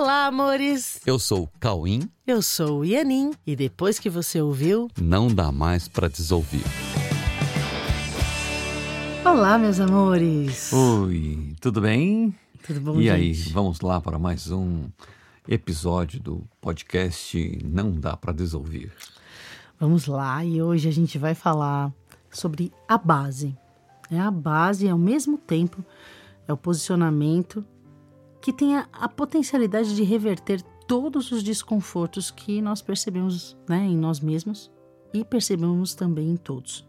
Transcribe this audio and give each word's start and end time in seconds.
Olá, 0.00 0.26
amores! 0.26 1.00
Eu 1.04 1.18
sou 1.18 1.42
o 1.42 1.48
Cauim. 1.58 2.08
Eu 2.24 2.40
sou 2.40 2.78
o 2.78 2.84
Ianin. 2.84 3.32
E 3.44 3.56
depois 3.56 3.98
que 3.98 4.08
você 4.08 4.40
ouviu, 4.40 4.88
Não 4.96 5.26
dá 5.26 5.50
mais 5.50 5.88
para 5.88 6.06
desouvir. 6.06 6.62
Olá, 9.24 9.58
meus 9.58 9.80
amores! 9.80 10.72
Oi, 10.72 11.52
tudo 11.60 11.80
bem? 11.80 12.32
Tudo 12.64 12.80
bom, 12.80 13.00
e 13.00 13.10
aí, 13.10 13.34
gente? 13.34 13.52
vamos 13.52 13.80
lá 13.80 14.00
para 14.00 14.20
mais 14.20 14.52
um 14.52 14.84
episódio 15.48 16.20
do 16.20 16.44
podcast 16.60 17.58
Não 17.64 17.90
Dá 17.90 18.16
para 18.16 18.32
Desouvir. 18.32 18.92
Vamos 19.80 20.06
lá, 20.06 20.44
e 20.44 20.62
hoje 20.62 20.88
a 20.88 20.92
gente 20.92 21.18
vai 21.18 21.34
falar 21.34 21.92
sobre 22.30 22.72
a 22.86 22.96
base. 22.96 23.52
É 24.08 24.20
a 24.20 24.30
base 24.30 24.88
ao 24.88 24.96
mesmo 24.96 25.36
tempo 25.36 25.84
é 26.46 26.52
o 26.52 26.56
posicionamento 26.56 27.64
que 28.40 28.52
tem 28.52 28.76
a, 28.76 28.88
a 28.92 29.08
potencialidade 29.08 29.94
de 29.94 30.02
reverter 30.02 30.62
todos 30.86 31.30
os 31.32 31.42
desconfortos 31.42 32.30
que 32.30 32.62
nós 32.62 32.80
percebemos 32.80 33.56
né, 33.68 33.84
em 33.84 33.96
nós 33.96 34.20
mesmos 34.20 34.70
e 35.12 35.24
percebemos 35.24 35.94
também 35.94 36.30
em 36.30 36.36
todos. 36.36 36.86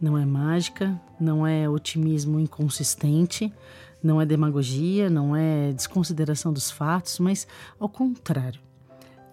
Não 0.00 0.18
é 0.18 0.24
mágica, 0.24 1.00
não 1.20 1.46
é 1.46 1.68
otimismo 1.68 2.40
inconsistente, 2.40 3.52
não 4.02 4.20
é 4.20 4.26
demagogia, 4.26 5.08
não 5.08 5.36
é 5.36 5.72
desconsideração 5.72 6.52
dos 6.52 6.70
fatos, 6.70 7.18
mas 7.18 7.46
ao 7.78 7.88
contrário, 7.88 8.60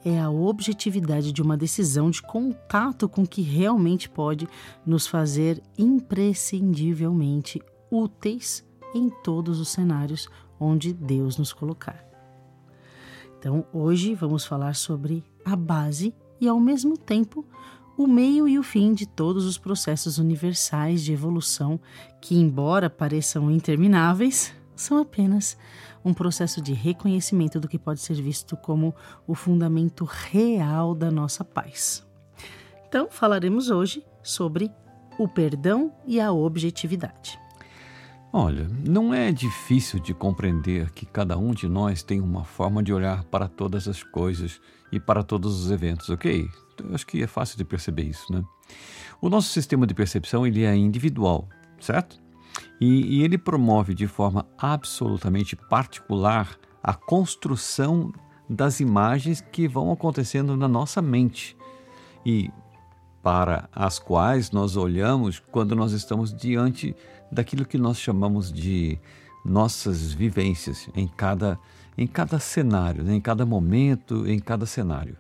é 0.06 0.20
a 0.20 0.30
objetividade 0.30 1.32
de 1.32 1.42
uma 1.42 1.58
decisão 1.58 2.10
de 2.10 2.22
contato 2.22 3.10
com 3.10 3.24
o 3.24 3.28
que 3.28 3.42
realmente 3.42 4.10
pode 4.10 4.48
nos 4.86 5.08
fazer 5.08 5.62
imprescindivelmente 5.78 7.62
úteis 7.92 8.64
em 8.94 9.10
todos 9.10 9.60
os 9.60 9.70
cenários 9.70 10.28
onde 10.60 10.94
Deus 10.94 11.38
nos 11.38 11.54
colocar. 11.54 12.06
Então, 13.38 13.66
hoje 13.72 14.14
vamos 14.14 14.46
falar 14.46 14.76
sobre 14.76 15.24
a 15.46 15.56
base 15.56 16.14
e, 16.42 16.48
ao 16.48 16.60
mesmo 16.60 16.98
tempo, 16.98 17.46
o 17.98 18.08
meio 18.08 18.48
e 18.48 18.60
o 18.60 18.64
fim 18.64 18.94
de 18.94 19.06
todos 19.06 19.46
os 19.46 19.58
processos 19.58 20.18
universais 20.18 21.04
de 21.04 21.14
evolução 21.14 21.80
que, 22.22 22.36
embora 22.36 22.90
pareçam 22.90 23.50
intermináveis, 23.50 24.54
são 24.76 24.98
apenas 24.98 25.58
um 26.04 26.14
processo 26.14 26.62
de 26.62 26.74
reconhecimento 26.74 27.60
do 27.60 27.68
que 27.68 27.78
pode 27.78 28.00
ser 28.00 28.16
visto 28.22 28.56
como 28.58 28.96
o 29.28 29.36
fundamento 29.36 30.06
real 30.06 30.96
da 30.96 31.12
nossa 31.12 31.44
paz. 31.44 32.06
Então, 32.88 33.08
falaremos 33.10 33.70
hoje 33.70 34.04
sobre 34.24 34.72
o 35.18 35.28
perdão 35.28 35.94
e 36.08 36.20
a 36.20 36.32
objetividade. 36.32 37.40
Olha, 38.32 38.70
não 38.88 39.12
é 39.12 39.32
difícil 39.32 40.00
de 40.00 40.14
compreender 40.14 40.92
que 40.92 41.04
cada 41.06 41.36
um 41.36 41.52
de 41.52 41.68
nós 41.68 42.04
tem 42.04 42.22
uma 42.22 42.44
forma 42.44 42.84
de 42.84 42.94
olhar 42.94 43.24
para 43.24 43.48
todas 43.48 43.88
as 43.88 44.04
coisas 44.04 44.62
e 44.92 45.00
para 45.00 45.24
todos 45.24 45.60
os 45.60 45.72
eventos, 45.72 46.10
ok? 46.12 46.48
Eu 46.78 46.94
acho 46.94 47.08
que 47.08 47.24
é 47.24 47.28
fácil 47.28 47.58
de 47.58 47.66
perceber 47.66 48.04
isso, 48.04 48.32
né? 48.32 48.44
O 49.20 49.30
nosso 49.30 49.50
sistema 49.50 49.88
de 49.88 49.96
percepção 49.96 50.46
ele 50.46 50.64
é 50.64 50.76
individual, 50.76 51.50
certo? 51.80 52.22
E, 52.80 53.18
e 53.18 53.24
ele 53.24 53.38
promove 53.38 53.96
de 53.96 54.06
forma 54.06 54.46
absolutamente 54.58 55.56
particular 55.56 56.56
a 56.84 56.94
construção 56.94 58.14
das 58.48 58.80
imagens 58.80 59.42
que 59.42 59.68
vão 59.68 59.92
acontecendo 59.92 60.56
na 60.56 60.68
nossa 60.68 61.02
mente 61.02 61.58
e 62.26 62.52
para 63.22 63.70
as 63.74 64.00
quais 64.00 64.52
nós 64.52 64.76
olhamos 64.76 65.42
quando 65.52 65.76
nós 65.76 65.92
estamos 65.92 66.34
diante 66.34 66.96
daquilo 67.32 67.66
que 67.66 67.78
nós 67.78 68.00
chamamos 68.00 68.52
de 68.52 68.98
nossas 69.46 70.14
vivências 70.14 70.90
em 70.96 71.08
cada, 71.08 71.60
em 71.98 72.08
cada 72.08 72.40
cenário, 72.40 73.04
né? 73.04 73.16
em 73.16 73.22
cada 73.22 73.46
momento, 73.46 74.28
em 74.28 74.40
cada 74.40 74.66
cenário. 74.66 75.18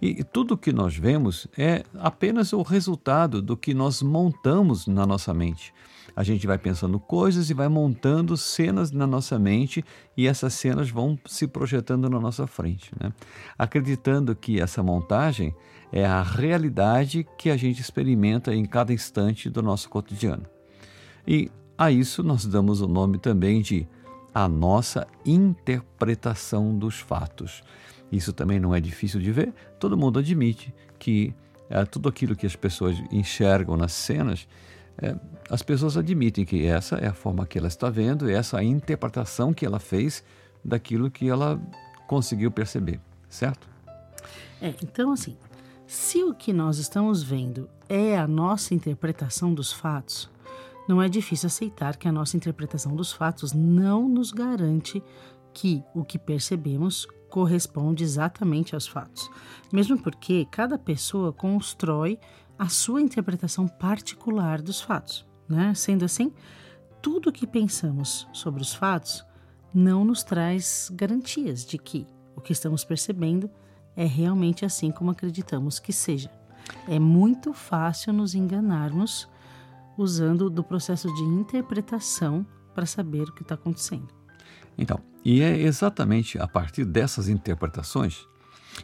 E 0.00 0.24
tudo 0.24 0.54
o 0.54 0.58
que 0.58 0.72
nós 0.72 0.96
vemos 0.96 1.46
é 1.56 1.84
apenas 1.94 2.52
o 2.52 2.62
resultado 2.62 3.40
do 3.40 3.56
que 3.56 3.72
nós 3.72 4.02
montamos 4.02 4.86
na 4.86 5.06
nossa 5.06 5.32
mente. 5.32 5.72
A 6.14 6.22
gente 6.22 6.46
vai 6.46 6.58
pensando 6.58 7.00
coisas 7.00 7.48
e 7.48 7.54
vai 7.54 7.68
montando 7.68 8.36
cenas 8.36 8.90
na 8.90 9.06
nossa 9.06 9.38
mente 9.38 9.84
e 10.16 10.26
essas 10.26 10.52
cenas 10.52 10.90
vão 10.90 11.18
se 11.26 11.46
projetando 11.46 12.08
na 12.10 12.20
nossa 12.20 12.46
frente, 12.46 12.90
né? 13.00 13.12
acreditando 13.56 14.34
que 14.34 14.60
essa 14.60 14.82
montagem 14.82 15.54
é 15.90 16.04
a 16.04 16.22
realidade 16.22 17.26
que 17.38 17.50
a 17.50 17.56
gente 17.56 17.80
experimenta 17.80 18.54
em 18.54 18.64
cada 18.64 18.92
instante 18.92 19.48
do 19.48 19.62
nosso 19.62 19.88
cotidiano. 19.88 20.44
E 21.26 21.50
a 21.78 21.90
isso 21.90 22.22
nós 22.22 22.44
damos 22.44 22.80
o 22.80 22.88
nome 22.88 23.18
também 23.18 23.62
de 23.62 23.86
a 24.34 24.48
nossa 24.48 25.06
interpretação 25.24 26.76
dos 26.76 26.98
fatos. 26.98 27.62
Isso 28.12 28.32
também 28.32 28.60
não 28.60 28.74
é 28.74 28.80
difícil 28.80 29.18
de 29.18 29.32
ver, 29.32 29.54
todo 29.80 29.96
mundo 29.96 30.18
admite 30.18 30.72
que 30.98 31.34
é, 31.70 31.82
tudo 31.86 32.08
aquilo 32.08 32.36
que 32.36 32.46
as 32.46 32.54
pessoas 32.54 33.02
enxergam 33.10 33.74
nas 33.76 33.92
cenas, 33.92 34.46
é, 34.98 35.16
as 35.48 35.62
pessoas 35.62 35.96
admitem 35.96 36.44
que 36.44 36.66
essa 36.66 36.96
é 36.96 37.06
a 37.06 37.14
forma 37.14 37.46
que 37.46 37.56
ela 37.56 37.68
está 37.68 37.88
vendo, 37.88 38.28
essa 38.28 38.58
é 38.58 38.60
a 38.60 38.64
interpretação 38.64 39.54
que 39.54 39.64
ela 39.64 39.80
fez 39.80 40.22
daquilo 40.62 41.10
que 41.10 41.28
ela 41.28 41.58
conseguiu 42.06 42.50
perceber, 42.50 43.00
certo? 43.28 43.66
É, 44.60 44.74
então 44.82 45.12
assim, 45.12 45.36
se 45.86 46.22
o 46.22 46.34
que 46.34 46.52
nós 46.52 46.76
estamos 46.76 47.22
vendo 47.22 47.68
é 47.88 48.18
a 48.18 48.28
nossa 48.28 48.74
interpretação 48.74 49.54
dos 49.54 49.72
fatos, 49.72 50.30
não 50.86 51.00
é 51.00 51.08
difícil 51.08 51.46
aceitar 51.46 51.96
que 51.96 52.06
a 52.06 52.12
nossa 52.12 52.36
interpretação 52.36 52.94
dos 52.94 53.12
fatos 53.12 53.52
não 53.52 54.08
nos 54.08 54.30
garante 54.30 55.02
que 55.54 55.82
o 55.94 56.04
que 56.04 56.18
percebemos 56.18 57.06
corresponde 57.32 58.04
exatamente 58.04 58.74
aos 58.74 58.86
fatos, 58.86 59.30
mesmo 59.72 59.96
porque 59.96 60.46
cada 60.50 60.76
pessoa 60.76 61.32
constrói 61.32 62.18
a 62.58 62.68
sua 62.68 63.00
interpretação 63.00 63.66
particular 63.66 64.60
dos 64.60 64.82
fatos. 64.82 65.26
Né? 65.48 65.72
Sendo 65.74 66.04
assim, 66.04 66.30
tudo 67.00 67.30
o 67.30 67.32
que 67.32 67.46
pensamos 67.46 68.28
sobre 68.34 68.60
os 68.60 68.74
fatos 68.74 69.24
não 69.72 70.04
nos 70.04 70.22
traz 70.22 70.92
garantias 70.92 71.64
de 71.64 71.78
que 71.78 72.06
o 72.36 72.40
que 72.42 72.52
estamos 72.52 72.84
percebendo 72.84 73.50
é 73.96 74.04
realmente 74.04 74.66
assim 74.66 74.92
como 74.92 75.10
acreditamos 75.10 75.78
que 75.78 75.92
seja. 75.92 76.30
É 76.86 76.98
muito 76.98 77.54
fácil 77.54 78.12
nos 78.12 78.34
enganarmos 78.34 79.26
usando 79.96 80.50
do 80.50 80.62
processo 80.62 81.08
de 81.14 81.22
interpretação 81.22 82.46
para 82.74 82.84
saber 82.84 83.22
o 83.22 83.32
que 83.32 83.40
está 83.40 83.54
acontecendo. 83.54 84.08
Então, 84.76 85.00
e 85.24 85.40
é 85.40 85.56
exatamente 85.60 86.38
a 86.38 86.48
partir 86.48 86.84
dessas 86.84 87.28
interpretações 87.28 88.26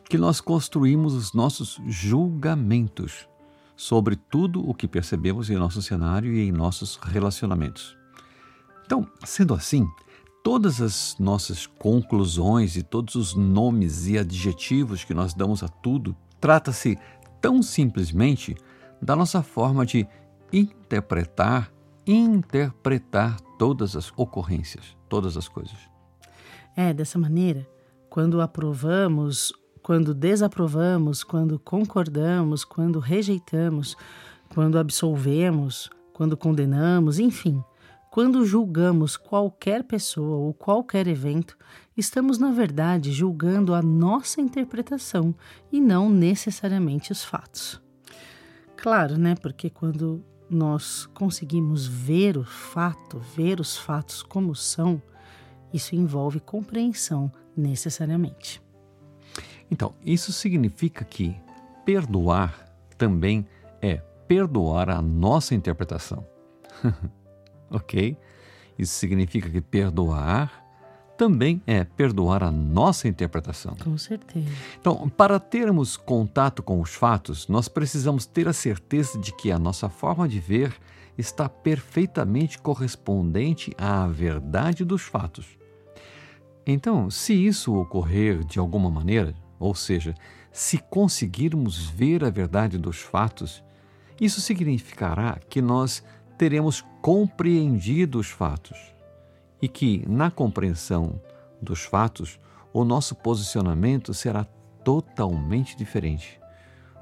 que 0.09 0.19
nós 0.19 0.41
construímos 0.41 1.15
os 1.15 1.33
nossos 1.33 1.81
julgamentos 1.87 3.29
sobre 3.77 4.17
tudo 4.17 4.69
o 4.69 4.75
que 4.75 4.89
percebemos 4.89 5.51
em 5.51 5.57
nosso 5.57 5.81
cenário 5.81 6.33
e 6.33 6.49
em 6.49 6.53
nossos 6.53 6.97
relacionamentos. 6.97 7.97
Então, 8.85 9.07
sendo 9.25 9.55
assim, 9.55 9.87
todas 10.43 10.81
as 10.81 11.17
nossas 11.19 11.67
conclusões 11.67 12.77
e 12.77 12.83
todos 12.83 13.15
os 13.15 13.35
nomes 13.35 14.07
e 14.07 14.19
adjetivos 14.19 15.05
que 15.05 15.15
nós 15.15 15.35
damos 15.35 15.63
a 15.63 15.69
tudo 15.69 16.17
trata-se 16.41 16.99
tão 17.41 17.63
simplesmente 17.63 18.57
da 19.01 19.15
nossa 19.15 19.43
forma 19.43 19.87
de 19.87 20.07
interpretar, 20.53 21.73
interpretar 22.07 23.41
todas 23.59 23.95
as 23.95 24.13
ocorrências, 24.17 24.97
todas 25.09 25.37
as 25.37 25.49
coisas. 25.49 25.98
É, 26.81 26.95
dessa 26.95 27.19
maneira, 27.19 27.69
quando 28.09 28.41
aprovamos, 28.41 29.53
quando 29.83 30.15
desaprovamos, 30.15 31.25
quando 31.25 31.59
concordamos, 31.59 32.65
quando 32.65 33.01
rejeitamos, 33.01 33.97
quando 34.55 34.79
absolvemos, 34.79 35.91
quando 36.13 36.37
condenamos, 36.37 37.19
enfim, 37.19 37.61
quando 38.13 38.47
julgamos 38.47 39.17
qualquer 39.17 39.83
pessoa 39.83 40.37
ou 40.37 40.55
qualquer 40.55 41.09
evento, 41.09 41.59
estamos, 41.97 42.39
na 42.39 42.53
verdade, 42.53 43.11
julgando 43.11 43.75
a 43.75 43.83
nossa 43.83 44.41
interpretação 44.41 45.35
e 45.73 45.81
não 45.81 46.09
necessariamente 46.09 47.11
os 47.11 47.25
fatos. 47.25 47.83
Claro, 48.77 49.19
né? 49.19 49.35
Porque 49.35 49.69
quando 49.69 50.25
nós 50.49 51.07
conseguimos 51.07 51.89
ver 51.89 52.39
o 52.39 52.45
fato, 52.45 53.19
ver 53.19 53.59
os 53.59 53.77
fatos 53.77 54.23
como 54.23 54.55
são, 54.55 55.03
isso 55.73 55.95
envolve 55.95 56.41
compreensão 56.41 57.31
necessariamente. 57.57 58.63
Então, 59.71 59.95
isso 60.05 60.33
significa 60.33 61.05
que 61.05 61.37
perdoar 61.85 62.67
também 62.97 63.47
é 63.81 63.97
perdoar 64.27 64.91
a 64.91 65.01
nossa 65.03 65.55
interpretação. 65.55 66.27
ok? 67.71 68.17
Isso 68.79 68.95
significa 68.95 69.49
que 69.51 69.61
perdoar 69.61 70.65
também 71.17 71.61
é 71.67 71.83
perdoar 71.83 72.45
a 72.45 72.51
nossa 72.51 73.09
interpretação. 73.09 73.75
Com 73.83 73.99
certeza. 73.99 74.47
Então, 74.81 75.09
para 75.09 75.41
termos 75.41 75.97
contato 75.97 76.63
com 76.63 76.81
os 76.81 76.95
fatos, 76.95 77.49
nós 77.49 77.67
precisamos 77.67 78.25
ter 78.25 78.47
a 78.47 78.53
certeza 78.53 79.19
de 79.19 79.35
que 79.35 79.51
a 79.51 79.59
nossa 79.59 79.89
forma 79.89 80.29
de 80.29 80.39
ver 80.39 80.73
está 81.19 81.49
perfeitamente 81.49 82.59
correspondente 82.61 83.75
à 83.77 84.07
verdade 84.07 84.85
dos 84.85 85.03
fatos. 85.03 85.58
Então, 86.71 87.11
se 87.11 87.33
isso 87.33 87.75
ocorrer 87.75 88.45
de 88.45 88.59
alguma 88.59 88.91
maneira, 88.91 89.35
ou 89.59 89.75
seja, 89.75 90.15
se 90.53 90.77
conseguirmos 90.77 91.89
ver 91.89 92.23
a 92.23 92.29
verdade 92.29 92.77
dos 92.77 93.01
fatos, 93.01 93.65
isso 94.21 94.39
significará 94.39 95.39
que 95.49 95.63
nós 95.63 96.05
teremos 96.37 96.85
compreendido 97.01 98.19
os 98.19 98.29
fatos 98.29 98.77
e 99.63 99.67
que, 99.67 100.05
na 100.07 100.31
compreensão 100.31 101.19
dos 101.63 101.85
fatos, 101.85 102.39
o 102.71 102.85
nosso 102.85 103.15
posicionamento 103.15 104.13
será 104.13 104.45
totalmente 104.85 105.75
diferente, 105.75 106.39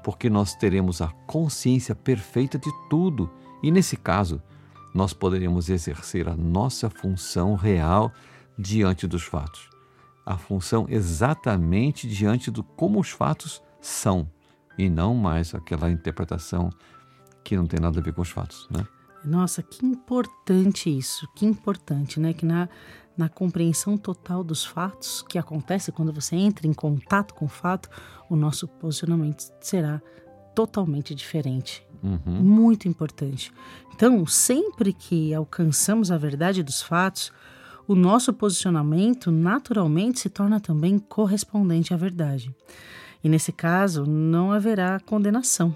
porque 0.01 0.29
nós 0.29 0.55
teremos 0.55 1.01
a 1.01 1.09
consciência 1.27 1.93
perfeita 1.93 2.57
de 2.57 2.71
tudo 2.89 3.29
e, 3.61 3.69
nesse 3.69 3.97
caso, 3.97 4.41
nós 4.95 5.11
poderemos 5.11 5.69
exercer 5.69 6.29
a 6.29 6.37
nossa 6.37 6.89
função 6.89 7.55
real 7.55 8.13
diante 8.57 9.07
dos 9.07 9.23
fatos. 9.23 9.69
A 10.25 10.37
função 10.37 10.85
exatamente 10.89 12.07
diante 12.07 12.51
do 12.51 12.63
como 12.63 12.99
os 12.99 13.09
fatos 13.09 13.61
são 13.79 14.29
e 14.77 14.89
não 14.89 15.15
mais 15.15 15.55
aquela 15.55 15.89
interpretação 15.89 16.69
que 17.43 17.55
não 17.55 17.65
tem 17.65 17.79
nada 17.79 17.99
a 17.99 18.03
ver 18.03 18.13
com 18.13 18.21
os 18.21 18.29
fatos, 18.29 18.67
né? 18.69 18.85
Nossa, 19.23 19.63
que 19.63 19.85
importante 19.85 20.95
isso, 20.95 21.27
que 21.35 21.45
importante, 21.45 22.19
né? 22.19 22.33
Que 22.33 22.45
na, 22.45 22.69
na 23.17 23.27
compreensão 23.27 23.97
total 23.97 24.43
dos 24.43 24.63
fatos 24.63 25.21
que 25.23 25.37
acontece 25.37 25.91
quando 25.91 26.13
você 26.13 26.35
entra 26.35 26.67
em 26.67 26.73
contato 26.73 27.33
com 27.33 27.45
o 27.45 27.49
fato, 27.49 27.89
o 28.29 28.35
nosso 28.35 28.67
posicionamento 28.67 29.51
será 29.59 30.01
totalmente 30.53 31.15
diferente. 31.15 31.85
Uhum. 32.03 32.41
Muito 32.41 32.87
importante. 32.87 33.51
Então, 33.93 34.25
sempre 34.25 34.93
que 34.93 35.33
alcançamos 35.33 36.11
a 36.11 36.17
verdade 36.17 36.61
dos 36.61 36.81
fatos, 36.81 37.31
o 37.87 37.95
nosso 37.95 38.33
posicionamento 38.33 39.31
naturalmente 39.31 40.19
se 40.19 40.29
torna 40.29 40.59
também 40.59 40.99
correspondente 40.99 41.93
à 41.93 41.97
verdade. 41.97 42.53
E 43.23 43.29
nesse 43.29 43.51
caso, 43.51 44.05
não 44.05 44.51
haverá 44.51 44.99
condenação, 44.99 45.75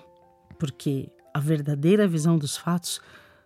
porque 0.59 1.09
a 1.33 1.39
verdadeira 1.39 2.07
visão 2.07 2.37
dos 2.37 2.57
fatos 2.57 2.99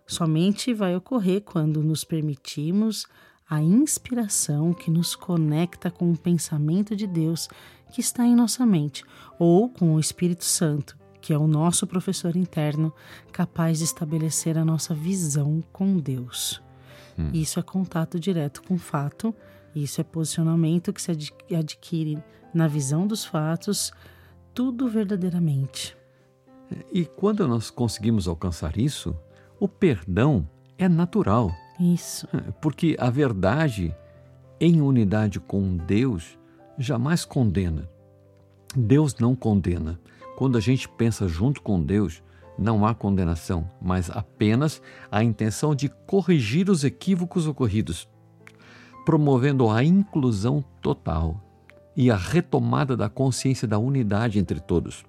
somente 0.06 0.74
vai 0.74 0.96
ocorrer 0.96 1.42
quando 1.42 1.82
nos 1.82 2.02
permitimos 2.02 3.06
a 3.48 3.62
inspiração 3.62 4.72
que 4.72 4.90
nos 4.90 5.14
conecta 5.14 5.88
com 5.88 6.10
o 6.10 6.18
pensamento 6.18 6.96
de 6.96 7.06
Deus 7.06 7.48
que 7.92 8.00
está 8.00 8.24
em 8.26 8.34
nossa 8.34 8.66
mente, 8.66 9.04
ou 9.38 9.68
com 9.68 9.94
o 9.94 10.00
Espírito 10.00 10.44
Santo, 10.44 10.98
que 11.20 11.32
é 11.32 11.38
o 11.38 11.46
nosso 11.46 11.86
professor 11.86 12.36
interno, 12.36 12.92
capaz 13.32 13.78
de 13.78 13.84
estabelecer 13.84 14.58
a 14.58 14.64
nossa 14.64 14.92
visão 14.92 15.62
com 15.72 15.96
Deus. 15.96 16.65
Hum. 17.18 17.30
Isso 17.32 17.58
é 17.58 17.62
contato 17.62 18.18
direto 18.18 18.62
com 18.62 18.74
o 18.74 18.78
fato, 18.78 19.34
isso 19.74 20.00
é 20.00 20.04
posicionamento 20.04 20.92
que 20.92 21.02
se 21.02 21.10
adquire 21.54 22.22
na 22.52 22.66
visão 22.66 23.06
dos 23.06 23.24
fatos, 23.24 23.92
tudo 24.54 24.88
verdadeiramente. 24.88 25.96
E 26.92 27.04
quando 27.04 27.46
nós 27.46 27.70
conseguimos 27.70 28.26
alcançar 28.26 28.76
isso, 28.78 29.14
o 29.60 29.68
perdão 29.68 30.48
é 30.78 30.88
natural. 30.88 31.54
Isso. 31.78 32.26
É, 32.32 32.50
porque 32.60 32.96
a 32.98 33.10
verdade 33.10 33.94
em 34.58 34.80
unidade 34.80 35.38
com 35.38 35.76
Deus 35.76 36.38
jamais 36.78 37.24
condena. 37.24 37.88
Deus 38.74 39.14
não 39.16 39.34
condena. 39.34 40.00
Quando 40.36 40.58
a 40.58 40.60
gente 40.60 40.88
pensa 40.88 41.28
junto 41.28 41.62
com 41.62 41.82
Deus, 41.82 42.22
não 42.58 42.86
há 42.86 42.94
condenação, 42.94 43.70
mas 43.80 44.10
apenas 44.10 44.80
a 45.10 45.22
intenção 45.22 45.74
de 45.74 45.88
corrigir 45.88 46.70
os 46.70 46.84
equívocos 46.84 47.46
ocorridos, 47.46 48.08
promovendo 49.04 49.70
a 49.70 49.84
inclusão 49.84 50.64
total 50.80 51.40
e 51.96 52.10
a 52.10 52.16
retomada 52.16 52.96
da 52.96 53.08
consciência 53.08 53.66
da 53.66 53.78
unidade 53.78 54.38
entre 54.38 54.60
todos, 54.60 55.04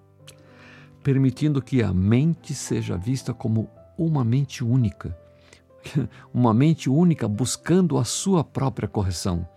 permitindo 1.04 1.62
que 1.62 1.82
a 1.82 1.94
mente 1.94 2.54
seja 2.54 2.98
vista 2.98 3.34
como 3.34 3.70
uma 3.98 4.24
mente 4.24 4.64
única, 4.64 5.18
uma 6.34 6.54
mente 6.54 6.90
única 6.90 7.28
buscando 7.28 7.98
a 7.98 8.04
sua 8.04 8.44
própria 8.44 8.88
correção, 8.88 9.48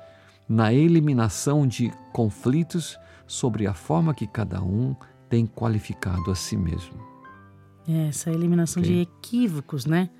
na 0.49 0.73
eliminação 0.73 1.67
de 1.67 1.93
conflitos 2.13 2.99
sobre 3.27 3.67
a 3.67 3.75
forma 3.75 4.13
que 4.13 4.27
cada 4.27 4.61
um 4.61 4.97
tem 5.29 5.47
qualificado 5.47 6.33
a 6.33 6.35
si 6.35 6.57
mesmo. 6.57 7.10
Essa 7.88 8.31
eliminação 8.31 8.82
okay. 8.82 8.94
de 8.94 9.00
equívocos, 9.00 9.87
né? 9.87 10.11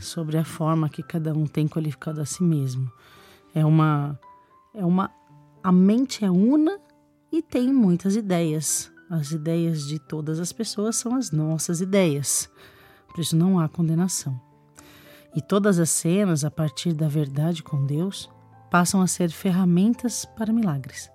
Sobre 0.00 0.36
a 0.36 0.44
forma 0.44 0.88
que 0.88 1.02
cada 1.02 1.32
um 1.32 1.46
tem 1.46 1.68
qualificado 1.68 2.20
a 2.20 2.24
si 2.24 2.42
mesmo. 2.42 2.90
É 3.54 3.64
uma. 3.64 4.18
É 4.74 4.84
uma. 4.84 5.10
A 5.62 5.72
mente 5.72 6.24
é 6.24 6.30
una 6.30 6.78
e 7.32 7.42
tem 7.42 7.72
muitas 7.72 8.16
ideias. 8.16 8.92
As 9.08 9.30
ideias 9.30 9.86
de 9.86 9.98
todas 9.98 10.40
as 10.40 10.52
pessoas 10.52 10.96
são 10.96 11.14
as 11.14 11.30
nossas 11.30 11.80
ideias. 11.80 12.50
Por 13.08 13.20
isso 13.20 13.36
não 13.36 13.60
há 13.60 13.68
condenação. 13.68 14.40
E 15.34 15.42
todas 15.42 15.78
as 15.78 15.90
cenas, 15.90 16.44
a 16.44 16.50
partir 16.50 16.92
da 16.92 17.08
verdade 17.08 17.62
com 17.62 17.84
Deus, 17.86 18.30
passam 18.70 19.00
a 19.00 19.06
ser 19.06 19.30
ferramentas 19.30 20.24
para 20.36 20.52
milagres 20.52 21.13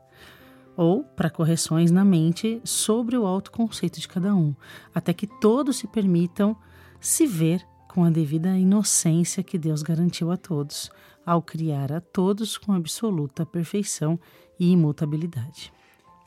ou 0.79 1.03
para 1.03 1.29
correções 1.29 1.91
na 1.91 2.05
mente 2.05 2.61
sobre 2.63 3.17
o 3.17 3.27
autoconceito 3.27 3.99
de 3.99 4.07
cada 4.07 4.33
um, 4.33 4.55
até 4.95 5.11
que 5.11 5.27
todos 5.27 5.75
se 5.75 5.85
permitam 5.87 6.55
se 7.01 7.27
ver 7.27 7.61
com 7.89 8.05
a 8.05 8.09
devida 8.09 8.57
inocência 8.57 9.43
que 9.43 9.57
Deus 9.57 9.83
garantiu 9.83 10.31
a 10.31 10.37
todos, 10.37 10.89
ao 11.25 11.41
criar 11.41 11.91
a 11.91 11.99
todos 11.99 12.57
com 12.57 12.71
absoluta 12.71 13.45
perfeição 13.45 14.17
e 14.57 14.71
imutabilidade. 14.71 15.73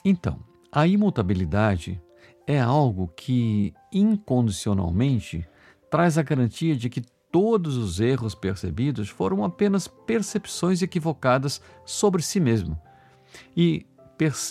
Então, 0.05 0.39
a 0.71 0.87
imutabilidade 0.87 1.99
é 2.47 2.61
algo 2.61 3.09
que 3.17 3.73
incondicionalmente 3.91 5.49
traz 5.91 6.19
a 6.19 6.23
garantia 6.23 6.77
de 6.77 6.91
que 6.91 7.01
todos 7.31 7.79
os 7.79 8.01
erros 8.01 8.35
percebidos 8.35 9.09
foram 9.09 9.45
apenas 9.45 9.89
percepções 9.89 10.83
equivocadas 10.83 11.59
sobre 11.87 12.21
si 12.21 12.39
mesmo 12.39 12.79
e, 13.57 13.87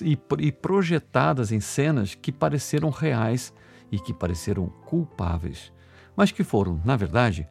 e, 0.01 0.51
projetadas 0.51 1.51
em 1.51 1.59
cenas 1.59 2.15
que 2.15 2.31
pareceram 2.31 2.89
reais 2.89 3.53
e 3.91 3.99
que 3.99 4.13
pareceram 4.13 4.67
culpáveis, 4.85 5.71
mas 6.15 6.31
que 6.31 6.43
foram, 6.43 6.81
na 6.83 6.95
verdade, 6.95 7.47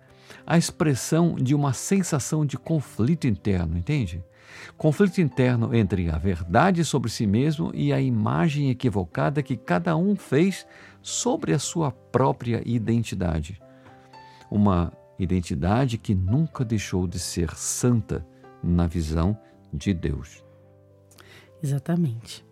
a 0.46 0.56
expressão 0.56 1.34
de 1.34 1.55
uma 1.55 1.72
sensação 1.72 2.46
de 2.46 2.56
conflito 2.56 3.26
interno, 3.26 3.76
entende? 3.76 4.25
Conflito 4.76 5.20
interno 5.20 5.75
entre 5.75 6.11
a 6.11 6.19
verdade 6.19 6.84
sobre 6.84 7.11
si 7.11 7.26
mesmo 7.26 7.70
e 7.75 7.93
a 7.93 8.00
imagem 8.00 8.70
equivocada 8.70 9.42
que 9.42 9.56
cada 9.56 9.97
um 9.97 10.16
fez 10.16 10.66
sobre 11.02 11.52
a 11.52 11.59
sua 11.59 11.90
própria 11.90 12.62
identidade 12.64 13.61
uma 14.50 14.92
identidade 15.18 15.97
que 15.97 16.14
nunca 16.14 16.64
deixou 16.64 17.06
de 17.06 17.18
ser 17.18 17.54
santa 17.54 18.26
na 18.62 18.87
visão 18.87 19.38
de 19.73 19.95
Deus. 19.95 20.45
Exatamente. 21.62 22.45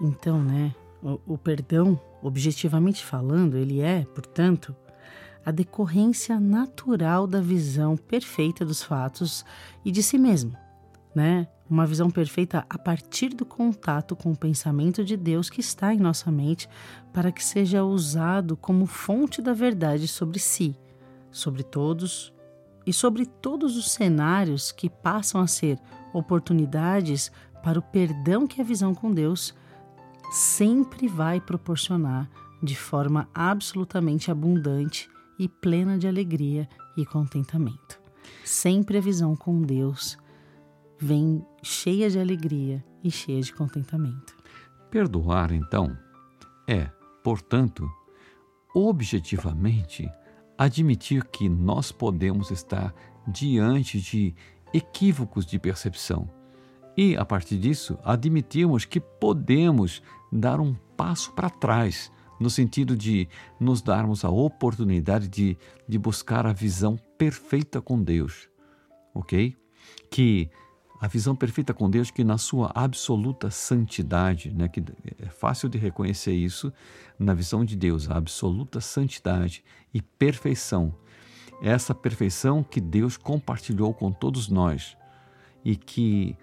Então, 0.00 0.42
né, 0.42 0.74
o, 1.02 1.20
o 1.26 1.38
perdão, 1.38 2.00
objetivamente 2.22 3.04
falando, 3.04 3.56
ele 3.56 3.80
é, 3.80 4.04
portanto, 4.04 4.74
a 5.44 5.50
decorrência 5.50 6.38
natural 6.40 7.26
da 7.26 7.40
visão 7.40 7.96
perfeita 7.96 8.64
dos 8.64 8.82
fatos 8.82 9.44
e 9.84 9.90
de 9.90 10.02
si 10.02 10.18
mesmo, 10.18 10.56
né? 11.14 11.48
Uma 11.68 11.86
visão 11.86 12.10
perfeita 12.10 12.64
a 12.70 12.78
partir 12.78 13.30
do 13.30 13.44
contato 13.44 14.14
com 14.14 14.30
o 14.30 14.36
pensamento 14.36 15.04
de 15.04 15.16
Deus 15.16 15.50
que 15.50 15.60
está 15.60 15.92
em 15.92 15.98
nossa 15.98 16.30
mente 16.30 16.68
para 17.12 17.32
que 17.32 17.44
seja 17.44 17.82
usado 17.82 18.56
como 18.56 18.86
fonte 18.86 19.42
da 19.42 19.52
verdade 19.52 20.06
sobre 20.06 20.38
si 20.38 20.76
sobre 21.36 21.62
todos 21.62 22.32
e 22.86 22.92
sobre 22.92 23.26
todos 23.26 23.76
os 23.76 23.90
cenários 23.90 24.72
que 24.72 24.88
passam 24.88 25.40
a 25.40 25.46
ser 25.46 25.78
oportunidades 26.12 27.30
para 27.66 27.80
o 27.80 27.82
perdão 27.82 28.46
que 28.46 28.60
a 28.60 28.64
visão 28.64 28.94
com 28.94 29.10
Deus 29.10 29.52
sempre 30.30 31.08
vai 31.08 31.40
proporcionar 31.40 32.30
de 32.62 32.76
forma 32.76 33.28
absolutamente 33.34 34.30
abundante 34.30 35.08
e 35.36 35.48
plena 35.48 35.98
de 35.98 36.06
alegria 36.06 36.68
e 36.96 37.04
contentamento. 37.04 38.00
Sempre 38.44 38.98
a 38.98 39.00
visão 39.00 39.34
com 39.34 39.60
Deus 39.62 40.16
vem 40.96 41.44
cheia 41.60 42.08
de 42.08 42.20
alegria 42.20 42.84
e 43.02 43.10
cheia 43.10 43.42
de 43.42 43.52
contentamento. 43.52 44.36
Perdoar, 44.88 45.50
então, 45.50 45.98
é, 46.68 46.88
portanto, 47.24 47.90
objetivamente 48.72 50.08
admitir 50.56 51.24
que 51.24 51.48
nós 51.48 51.90
podemos 51.90 52.52
estar 52.52 52.94
diante 53.26 54.00
de 54.00 54.36
equívocos 54.72 55.44
de 55.44 55.58
percepção 55.58 56.30
e, 56.96 57.16
a 57.16 57.24
partir 57.24 57.58
disso, 57.58 57.98
admitirmos 58.02 58.84
que 58.84 59.00
podemos 59.00 60.02
dar 60.32 60.60
um 60.60 60.74
passo 60.96 61.32
para 61.32 61.50
trás, 61.50 62.10
no 62.40 62.50
sentido 62.50 62.96
de 62.96 63.28
nos 63.60 63.82
darmos 63.82 64.24
a 64.24 64.30
oportunidade 64.30 65.28
de, 65.28 65.56
de 65.88 65.98
buscar 65.98 66.46
a 66.46 66.52
visão 66.52 66.98
perfeita 67.18 67.80
com 67.80 68.02
Deus, 68.02 68.48
ok? 69.14 69.56
Que 70.10 70.50
a 71.00 71.08
visão 71.08 71.36
perfeita 71.36 71.74
com 71.74 71.90
Deus 71.90 72.10
que 72.10 72.24
na 72.24 72.38
sua 72.38 72.72
absoluta 72.74 73.50
santidade, 73.50 74.50
né, 74.52 74.68
que 74.68 74.82
é 75.18 75.26
fácil 75.26 75.68
de 75.68 75.76
reconhecer 75.76 76.32
isso 76.32 76.72
na 77.18 77.34
visão 77.34 77.64
de 77.64 77.76
Deus, 77.76 78.10
a 78.10 78.16
absoluta 78.16 78.80
santidade 78.80 79.62
e 79.92 80.00
perfeição. 80.00 80.94
Essa 81.62 81.94
perfeição 81.94 82.62
que 82.62 82.80
Deus 82.80 83.16
compartilhou 83.16 83.92
com 83.92 84.10
todos 84.10 84.48
nós 84.48 84.96
e 85.64 85.74
que 85.76 86.36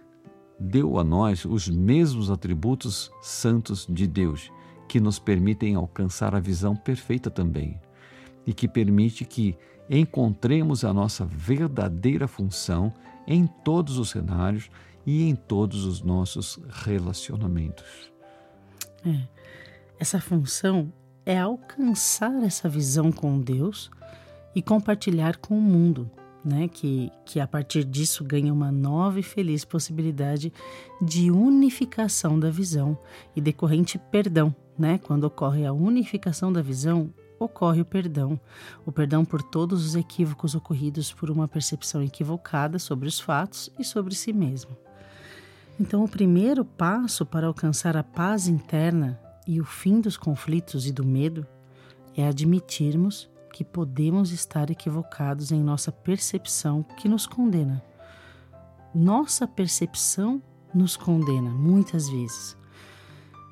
deu 0.59 0.97
a 0.97 1.03
nós 1.03 1.45
os 1.45 1.67
mesmos 1.67 2.29
atributos 2.29 3.11
santos 3.21 3.85
de 3.89 4.07
Deus, 4.07 4.51
que 4.87 4.99
nos 4.99 5.19
permitem 5.19 5.75
alcançar 5.75 6.35
a 6.35 6.39
visão 6.39 6.75
perfeita 6.75 7.29
também 7.29 7.79
e 8.45 8.53
que 8.53 8.67
permite 8.67 9.25
que 9.25 9.57
encontremos 9.89 10.83
a 10.83 10.93
nossa 10.93 11.25
verdadeira 11.25 12.27
função 12.27 12.93
em 13.27 13.47
todos 13.47 13.97
os 13.97 14.09
cenários 14.09 14.69
e 15.05 15.27
em 15.27 15.35
todos 15.35 15.85
os 15.85 16.01
nossos 16.01 16.59
relacionamentos. 16.69 18.11
É. 19.05 19.27
Essa 19.99 20.19
função 20.19 20.91
é 21.25 21.39
alcançar 21.39 22.43
essa 22.43 22.67
visão 22.67 23.11
com 23.11 23.39
Deus 23.39 23.89
e 24.55 24.61
compartilhar 24.61 25.37
com 25.37 25.57
o 25.57 25.61
mundo, 25.61 26.09
né? 26.43 26.67
Que, 26.67 27.11
que 27.25 27.39
a 27.39 27.47
partir 27.47 27.83
disso 27.83 28.23
ganha 28.23 28.53
uma 28.53 28.71
nova 28.71 29.19
e 29.19 29.23
feliz 29.23 29.63
possibilidade 29.63 30.51
de 31.01 31.31
unificação 31.31 32.39
da 32.39 32.49
visão 32.49 32.97
e 33.35 33.41
decorrente 33.41 33.97
perdão, 33.97 34.53
né? 34.77 34.99
Quando 35.03 35.23
ocorre 35.23 35.65
a 35.65 35.73
unificação 35.73 36.51
da 36.51 36.61
visão, 36.61 37.13
ocorre 37.39 37.81
o 37.81 37.85
perdão, 37.85 38.39
o 38.85 38.91
perdão 38.91 39.23
por 39.25 39.41
todos 39.41 39.85
os 39.85 39.95
equívocos 39.95 40.55
ocorridos 40.55 41.11
por 41.11 41.29
uma 41.29 41.47
percepção 41.47 42.01
equivocada 42.01 42.79
sobre 42.79 43.07
os 43.07 43.19
fatos 43.19 43.69
e 43.77 43.83
sobre 43.83 44.15
si 44.15 44.33
mesmo. 44.33 44.75
Então, 45.79 46.03
o 46.03 46.07
primeiro 46.07 46.63
passo 46.63 47.25
para 47.25 47.47
alcançar 47.47 47.97
a 47.97 48.03
paz 48.03 48.47
interna 48.47 49.19
e 49.47 49.59
o 49.59 49.65
fim 49.65 49.99
dos 49.99 50.15
conflitos 50.15 50.87
e 50.87 50.91
do 50.91 51.03
medo 51.03 51.45
é 52.15 52.27
admitirmos 52.27 53.29
que 53.53 53.63
podemos 53.63 54.31
estar 54.31 54.71
equivocados 54.71 55.51
em 55.51 55.63
nossa 55.63 55.91
percepção 55.91 56.81
que 56.81 57.07
nos 57.07 57.27
condena. 57.27 57.83
Nossa 58.93 59.47
percepção 59.47 60.41
nos 60.73 60.97
condena 60.97 61.51
muitas 61.51 62.09
vezes. 62.09 62.57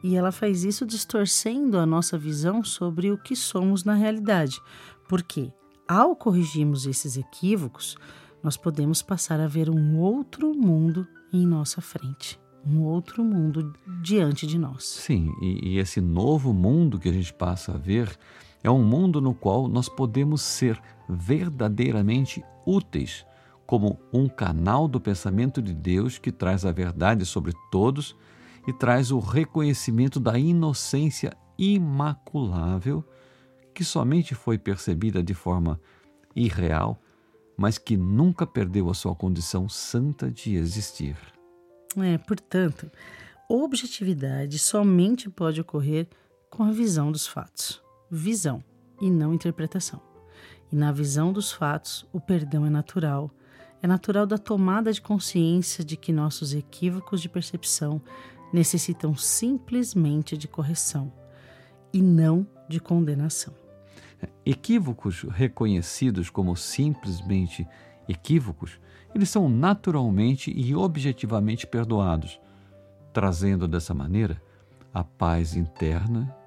E 0.03 0.15
ela 0.15 0.31
faz 0.31 0.63
isso 0.63 0.88
distorcendo 0.88 1.77
a 1.77 1.86
nossa 1.86 2.17
visão 2.17 2.63
sobre 2.63 3.12
o 3.12 3.17
que 3.17 3.36
somos 3.36 3.84
na 3.84 3.93
realidade. 3.93 4.60
Porque, 5.08 5.53
ao 5.88 6.15
corrigirmos 6.15 6.88
esses 6.88 7.15
equívocos, 7.15 7.96
nós 8.41 8.58
podemos 8.58 9.03
passar 9.03 9.39
a 9.39 9.48
ver 9.48 9.70
um 9.70 10.00
outro 10.00 10.51
mundo 10.55 11.08
em 11.31 11.46
nossa 11.46 11.79
frente. 11.79 12.39
Um 12.65 12.81
outro 12.81 13.24
mundo 13.24 13.72
diante 14.01 14.48
de 14.48 14.58
nós. 14.58 14.84
Sim, 14.84 15.31
e, 15.41 15.74
e 15.74 15.77
esse 15.77 16.01
novo 16.01 16.51
mundo 16.53 17.00
que 17.00 17.10
a 17.10 17.13
gente 17.13 17.31
passa 17.34 17.74
a 17.74 17.77
ver 17.77 18.17
é 18.63 18.69
um 18.69 18.83
mundo 18.83 19.19
no 19.19 19.33
qual 19.33 19.67
nós 19.67 19.89
podemos 19.89 20.41
ser 20.41 20.81
verdadeiramente 21.07 22.43
úteis 22.65 23.25
como 23.65 23.99
um 24.11 24.27
canal 24.27 24.87
do 24.87 24.99
pensamento 24.99 25.61
de 25.61 25.73
Deus 25.73 26.17
que 26.17 26.31
traz 26.31 26.65
a 26.65 26.71
verdade 26.71 27.25
sobre 27.25 27.53
todos 27.71 28.15
e 28.67 28.73
traz 28.73 29.11
o 29.11 29.19
reconhecimento 29.19 30.19
da 30.19 30.37
inocência 30.37 31.33
imaculável 31.57 33.03
que 33.73 33.83
somente 33.83 34.35
foi 34.35 34.57
percebida 34.57 35.23
de 35.23 35.33
forma 35.33 35.79
irreal, 36.35 37.01
mas 37.57 37.77
que 37.77 37.95
nunca 37.95 38.45
perdeu 38.45 38.89
a 38.89 38.93
sua 38.93 39.15
condição 39.15 39.69
santa 39.69 40.29
de 40.29 40.55
existir. 40.55 41.15
É, 41.97 42.17
portanto, 42.17 42.91
objetividade 43.47 44.59
somente 44.59 45.29
pode 45.29 45.61
ocorrer 45.61 46.07
com 46.49 46.63
a 46.63 46.71
visão 46.71 47.11
dos 47.11 47.27
fatos. 47.27 47.81
Visão 48.13 48.61
e 48.99 49.09
não 49.09 49.33
interpretação. 49.33 50.01
E 50.69 50.75
na 50.75 50.91
visão 50.91 51.31
dos 51.31 51.49
fatos, 51.49 52.05
o 52.11 52.19
perdão 52.19 52.65
é 52.65 52.69
natural. 52.69 53.31
É 53.81 53.87
natural 53.87 54.25
da 54.27 54.37
tomada 54.37 54.91
de 54.91 55.01
consciência 55.01 55.81
de 55.81 55.95
que 55.95 56.11
nossos 56.11 56.53
equívocos 56.53 57.21
de 57.21 57.29
percepção 57.29 58.01
necessitam 58.51 59.15
simplesmente 59.15 60.37
de 60.37 60.45
correção 60.45 61.09
e 61.93 62.01
não 62.01 62.45
de 62.67 62.81
condenação. 62.81 63.53
Equívocos 64.45 65.23
reconhecidos 65.29 66.29
como 66.29 66.53
simplesmente 66.57 67.65
equívocos, 68.09 68.77
eles 69.15 69.29
são 69.29 69.47
naturalmente 69.47 70.51
e 70.51 70.75
objetivamente 70.75 71.65
perdoados, 71.65 72.41
trazendo 73.13 73.69
dessa 73.69 73.93
maneira 73.93 74.41
a 74.93 75.01
paz 75.01 75.55
interna 75.55 76.40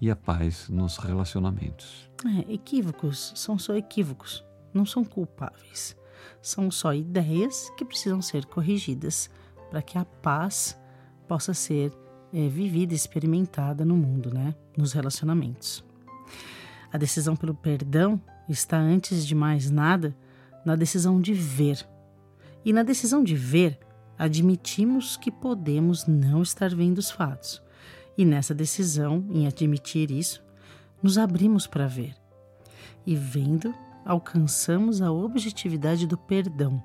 e 0.00 0.10
a 0.10 0.16
paz 0.16 0.68
nos 0.68 0.96
relacionamentos. 0.96 2.10
É, 2.24 2.52
equívocos 2.52 3.32
são 3.36 3.58
só 3.58 3.74
equívocos, 3.74 4.44
não 4.72 4.86
são 4.86 5.04
culpáveis. 5.04 5.96
São 6.40 6.70
só 6.70 6.92
ideias 6.94 7.70
que 7.76 7.84
precisam 7.84 8.22
ser 8.22 8.46
corrigidas 8.46 9.30
para 9.70 9.82
que 9.82 9.98
a 9.98 10.04
paz 10.04 10.78
possa 11.26 11.52
ser 11.52 11.92
é, 12.32 12.48
vivida, 12.48 12.94
experimentada 12.94 13.84
no 13.84 13.96
mundo, 13.96 14.32
né? 14.32 14.54
Nos 14.76 14.92
relacionamentos. 14.92 15.84
A 16.92 16.98
decisão 16.98 17.36
pelo 17.36 17.54
perdão 17.54 18.20
está, 18.48 18.78
antes 18.78 19.26
de 19.26 19.34
mais 19.34 19.70
nada, 19.70 20.16
na 20.64 20.74
decisão 20.74 21.20
de 21.20 21.34
ver. 21.34 21.86
E 22.64 22.72
na 22.72 22.82
decisão 22.82 23.22
de 23.22 23.34
ver, 23.34 23.78
admitimos 24.18 25.16
que 25.16 25.30
podemos 25.30 26.06
não 26.06 26.42
estar 26.42 26.74
vendo 26.74 26.98
os 26.98 27.10
fatos. 27.10 27.62
E 28.18 28.24
nessa 28.24 28.52
decisão, 28.52 29.24
em 29.30 29.46
admitir 29.46 30.10
isso, 30.10 30.42
nos 31.00 31.16
abrimos 31.16 31.68
para 31.68 31.86
ver. 31.86 32.16
E 33.06 33.14
vendo, 33.14 33.72
alcançamos 34.04 35.00
a 35.00 35.12
objetividade 35.12 36.04
do 36.04 36.18
perdão, 36.18 36.82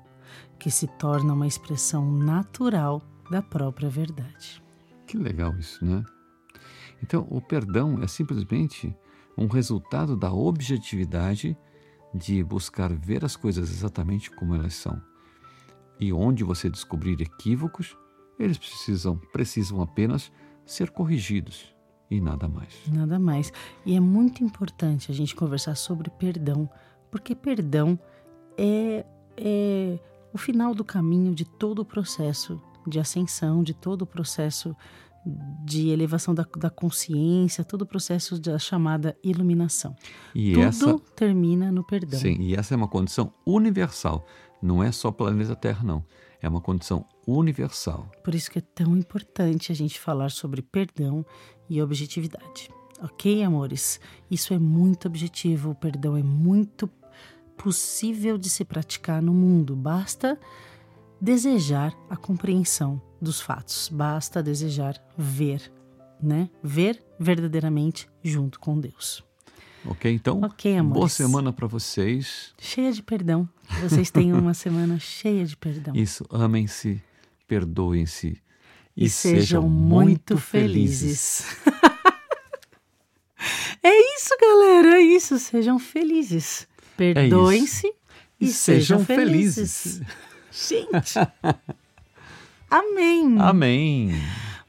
que 0.60 0.70
se 0.70 0.86
torna 0.86 1.34
uma 1.34 1.48
expressão 1.48 2.08
natural 2.08 3.02
da 3.28 3.42
própria 3.42 3.90
verdade. 3.90 4.62
Que 5.08 5.18
legal 5.18 5.52
isso, 5.58 5.84
né? 5.84 6.04
Então, 7.02 7.26
o 7.28 7.40
perdão 7.40 8.00
é 8.00 8.06
simplesmente 8.06 8.96
um 9.36 9.48
resultado 9.48 10.16
da 10.16 10.32
objetividade 10.32 11.56
de 12.14 12.44
buscar 12.44 12.92
ver 12.92 13.24
as 13.24 13.34
coisas 13.34 13.70
exatamente 13.70 14.30
como 14.30 14.54
elas 14.54 14.74
são. 14.74 15.02
E 15.98 16.12
onde 16.12 16.44
você 16.44 16.70
descobrir 16.70 17.20
equívocos, 17.20 17.96
eles 18.38 18.56
precisam, 18.56 19.16
precisam 19.32 19.82
apenas 19.82 20.30
ser 20.64 20.90
corrigidos 20.90 21.74
e 22.10 22.20
nada 22.20 22.48
mais. 22.48 22.74
Nada 22.92 23.18
mais. 23.18 23.52
E 23.84 23.94
é 23.94 24.00
muito 24.00 24.42
importante 24.42 25.10
a 25.10 25.14
gente 25.14 25.34
conversar 25.34 25.74
sobre 25.74 26.10
perdão, 26.10 26.68
porque 27.10 27.34
perdão 27.34 27.98
é, 28.56 29.04
é 29.36 29.98
o 30.32 30.38
final 30.38 30.74
do 30.74 30.84
caminho 30.84 31.34
de 31.34 31.44
todo 31.44 31.80
o 31.80 31.84
processo 31.84 32.60
de 32.86 32.98
ascensão, 32.98 33.62
de 33.62 33.72
todo 33.72 34.02
o 34.02 34.06
processo 34.06 34.76
de 35.64 35.88
elevação 35.88 36.34
da, 36.34 36.46
da 36.56 36.68
consciência, 36.68 37.64
todo 37.64 37.82
o 37.82 37.86
processo 37.86 38.38
da 38.38 38.58
chamada 38.58 39.16
iluminação. 39.24 39.96
E 40.34 40.52
Tudo 40.52 40.64
essa, 40.64 40.98
termina 41.16 41.72
no 41.72 41.82
perdão. 41.82 42.20
Sim, 42.20 42.36
e 42.40 42.54
essa 42.54 42.74
é 42.74 42.76
uma 42.76 42.88
condição 42.88 43.32
universal. 43.46 44.26
Não 44.60 44.82
é 44.82 44.92
só 44.92 45.10
planeta 45.10 45.56
Terra, 45.56 45.82
não. 45.82 46.04
É 46.42 46.48
uma 46.48 46.60
condição 46.60 47.06
universal. 47.26 48.10
Por 48.22 48.34
isso 48.34 48.50
que 48.50 48.58
é 48.58 48.62
tão 48.62 48.96
importante 48.96 49.72
a 49.72 49.74
gente 49.74 49.98
falar 49.98 50.30
sobre 50.30 50.62
perdão 50.62 51.24
e 51.68 51.80
objetividade. 51.82 52.70
Ok, 53.02 53.42
amores? 53.42 54.00
Isso 54.30 54.54
é 54.54 54.58
muito 54.58 55.08
objetivo. 55.08 55.70
O 55.70 55.74
perdão 55.74 56.16
é 56.16 56.22
muito 56.22 56.88
possível 57.56 58.38
de 58.38 58.48
se 58.48 58.64
praticar 58.64 59.20
no 59.22 59.34
mundo. 59.34 59.74
Basta 59.74 60.38
desejar 61.20 61.94
a 62.08 62.16
compreensão 62.16 63.00
dos 63.20 63.40
fatos, 63.40 63.88
basta 63.88 64.42
desejar 64.42 65.02
ver, 65.16 65.72
né? 66.22 66.50
Ver 66.62 67.02
verdadeiramente 67.18 68.08
junto 68.22 68.60
com 68.60 68.78
Deus. 68.78 69.24
Ok, 69.86 70.10
então. 70.10 70.40
Ok, 70.42 70.76
amores. 70.76 70.98
Boa 70.98 71.08
semana 71.08 71.52
para 71.52 71.66
vocês. 71.66 72.54
Cheia 72.58 72.90
de 72.92 73.02
perdão. 73.02 73.48
Vocês 73.82 74.10
tenham 74.10 74.38
uma 74.38 74.54
semana 74.54 74.98
cheia 74.98 75.44
de 75.44 75.56
perdão. 75.56 75.94
Isso, 75.94 76.24
amem-se, 76.30 77.02
perdoem-se 77.46 78.42
e, 78.96 79.06
e, 79.06 79.08
sejam, 79.08 79.40
sejam 79.40 79.68
muito 79.68 80.38
felizes. 80.38 81.42
felizes. 81.42 81.82
é 83.82 84.16
isso, 84.16 84.36
galera, 84.40 84.98
é 84.98 85.00
isso. 85.00 85.38
Sejam 85.38 85.78
felizes. 85.78 86.68
Perdoem-se 86.96 87.88
é 87.88 87.92
e, 88.40 88.46
e, 88.46 88.52
sejam, 88.52 88.98
sejam 88.98 89.04
felizes. 89.04 89.82
felizes. 89.82 90.02
Gente! 90.52 91.18
Amém! 92.70 93.36
Amém! 93.40 94.12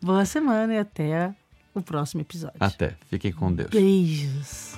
Boa 0.01 0.25
semana 0.25 0.73
e 0.73 0.79
até 0.79 1.33
o 1.73 1.81
próximo 1.81 2.21
episódio. 2.21 2.57
Até. 2.59 2.95
Fiquem 3.09 3.31
com 3.31 3.53
Deus. 3.53 3.69
Beijos. 3.69 4.75